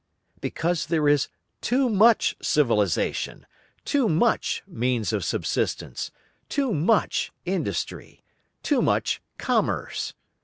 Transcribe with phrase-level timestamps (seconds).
[0.39, 1.27] Because there is
[1.61, 3.45] too much civilisation,
[3.85, 6.09] too much means of subsistence,
[6.49, 8.23] too much industry,
[8.63, 10.15] too much commerce.